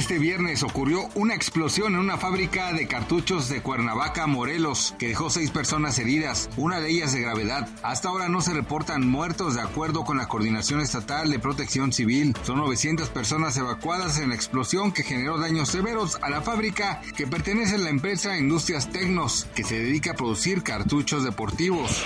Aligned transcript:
Este 0.00 0.18
viernes 0.18 0.62
ocurrió 0.62 1.10
una 1.14 1.34
explosión 1.34 1.92
en 1.92 2.00
una 2.00 2.16
fábrica 2.16 2.72
de 2.72 2.88
cartuchos 2.88 3.50
de 3.50 3.60
Cuernavaca, 3.60 4.26
Morelos, 4.26 4.94
que 4.98 5.08
dejó 5.08 5.28
seis 5.28 5.50
personas 5.50 5.98
heridas, 5.98 6.48
una 6.56 6.80
de 6.80 6.88
ellas 6.88 7.12
de 7.12 7.20
gravedad. 7.20 7.68
Hasta 7.82 8.08
ahora 8.08 8.30
no 8.30 8.40
se 8.40 8.54
reportan 8.54 9.06
muertos 9.06 9.56
de 9.56 9.60
acuerdo 9.60 10.04
con 10.06 10.16
la 10.16 10.26
Coordinación 10.26 10.80
Estatal 10.80 11.30
de 11.30 11.38
Protección 11.38 11.92
Civil. 11.92 12.34
Son 12.44 12.56
900 12.56 13.10
personas 13.10 13.58
evacuadas 13.58 14.18
en 14.18 14.30
la 14.30 14.36
explosión 14.36 14.90
que 14.90 15.02
generó 15.02 15.36
daños 15.36 15.68
severos 15.68 16.16
a 16.22 16.30
la 16.30 16.40
fábrica 16.40 17.02
que 17.14 17.26
pertenece 17.26 17.74
a 17.74 17.78
la 17.78 17.90
empresa 17.90 18.38
Industrias 18.38 18.90
Tecnos, 18.90 19.48
que 19.54 19.64
se 19.64 19.78
dedica 19.80 20.12
a 20.12 20.16
producir 20.16 20.62
cartuchos 20.62 21.24
deportivos. 21.24 22.02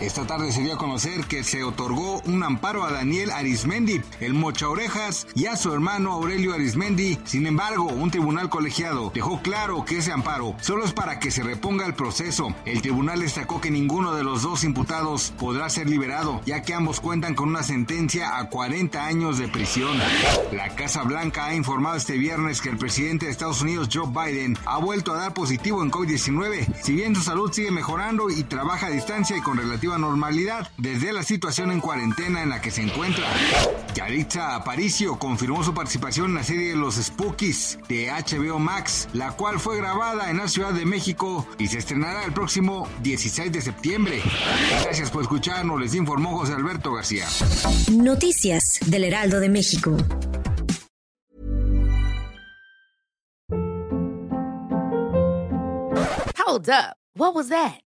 Esta 0.00 0.26
tarde 0.26 0.52
se 0.52 0.62
dio 0.62 0.72
a 0.72 0.78
conocer 0.78 1.26
que 1.26 1.44
se 1.44 1.64
otorgó 1.64 2.22
un 2.24 2.42
amparo 2.44 2.82
a 2.82 2.92
Daniel 2.92 3.30
Arismendi, 3.30 4.00
el 4.20 4.32
mocha 4.32 4.70
orejas, 4.70 5.26
y 5.34 5.44
a 5.44 5.56
su 5.56 5.70
hermano 5.74 6.12
Aurelio 6.12 6.54
Arismendi 6.54 7.09
sin 7.24 7.46
embargo, 7.46 7.84
un 7.84 8.10
tribunal 8.10 8.48
colegiado 8.48 9.10
dejó 9.14 9.40
claro 9.42 9.84
que 9.84 9.98
ese 9.98 10.12
amparo 10.12 10.54
solo 10.60 10.84
es 10.84 10.92
para 10.92 11.18
que 11.18 11.30
se 11.30 11.42
reponga 11.42 11.86
el 11.86 11.94
proceso. 11.94 12.54
El 12.64 12.82
tribunal 12.82 13.20
destacó 13.20 13.60
que 13.60 13.70
ninguno 13.70 14.14
de 14.14 14.24
los 14.24 14.42
dos 14.42 14.64
imputados 14.64 15.32
podrá 15.38 15.68
ser 15.70 15.88
liberado, 15.88 16.40
ya 16.44 16.62
que 16.62 16.74
ambos 16.74 17.00
cuentan 17.00 17.34
con 17.34 17.48
una 17.48 17.62
sentencia 17.62 18.38
a 18.38 18.48
40 18.48 19.04
años 19.04 19.38
de 19.38 19.48
prisión. 19.48 19.98
La 20.52 20.74
Casa 20.74 21.02
Blanca 21.02 21.46
ha 21.46 21.54
informado 21.54 21.96
este 21.96 22.18
viernes 22.18 22.60
que 22.60 22.68
el 22.68 22.78
presidente 22.78 23.26
de 23.26 23.32
Estados 23.32 23.62
Unidos, 23.62 23.88
Joe 23.92 24.08
Biden, 24.08 24.56
ha 24.66 24.78
vuelto 24.78 25.12
a 25.12 25.18
dar 25.18 25.34
positivo 25.34 25.82
en 25.82 25.90
COVID-19, 25.90 26.74
si 26.82 26.92
bien 26.92 27.14
su 27.14 27.22
salud 27.22 27.52
sigue 27.52 27.70
mejorando 27.70 28.30
y 28.30 28.44
trabaja 28.44 28.86
a 28.86 28.90
distancia 28.90 29.36
y 29.36 29.40
con 29.40 29.56
relativa 29.56 29.98
normalidad 29.98 30.70
desde 30.76 31.12
la 31.12 31.22
situación 31.22 31.70
en 31.70 31.80
cuarentena 31.80 32.42
en 32.42 32.50
la 32.50 32.60
que 32.60 32.70
se 32.70 32.82
encuentra. 32.82 33.26
Yaritza 33.94 34.54
Aparicio 34.54 35.18
confirmó 35.18 35.64
su 35.64 35.74
participación 35.74 36.26
en 36.26 36.34
la 36.34 36.44
serie 36.44 36.74
los 36.76 36.96
Spookies 37.02 37.78
de 37.88 38.10
HBO 38.10 38.58
Max, 38.58 39.08
la 39.12 39.32
cual 39.32 39.58
fue 39.58 39.76
grabada 39.76 40.30
en 40.30 40.38
la 40.38 40.48
Ciudad 40.48 40.72
de 40.72 40.84
México 40.84 41.46
y 41.58 41.66
se 41.68 41.78
estrenará 41.78 42.24
el 42.24 42.32
próximo 42.32 42.88
16 43.02 43.52
de 43.52 43.60
septiembre. 43.60 44.22
Gracias 44.82 45.10
por 45.10 45.22
escucharnos, 45.22 45.80
les 45.80 45.94
informó 45.94 46.38
José 46.38 46.54
Alberto 46.54 46.92
García. 46.92 47.26
Noticias 47.90 48.78
del 48.86 49.04
Heraldo 49.04 49.40
de 49.40 49.48
México. 49.48 49.96
Hold 56.36 56.68
up. 56.68 56.96
What 57.14 57.34
was 57.34 57.48
that? 57.48 57.80